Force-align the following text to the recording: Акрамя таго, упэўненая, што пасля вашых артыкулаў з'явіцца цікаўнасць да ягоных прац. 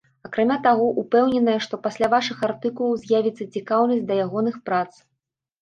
Акрамя 0.27 0.55
таго, 0.67 0.87
упэўненая, 1.01 1.57
што 1.67 1.79
пасля 1.83 2.09
вашых 2.15 2.41
артыкулаў 2.49 2.97
з'явіцца 3.05 3.47
цікаўнасць 3.57 4.03
да 4.09 4.19
ягоных 4.25 4.59
прац. 4.73 4.91